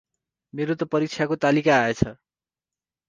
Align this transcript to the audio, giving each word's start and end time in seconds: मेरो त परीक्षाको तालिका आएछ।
मेरो 0.53 0.75
त 0.75 0.87
परीक्षाको 0.93 1.37
तालिका 1.45 1.77
आएछ। 1.81 2.03